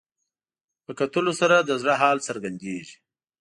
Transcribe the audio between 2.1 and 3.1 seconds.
څرګندېږي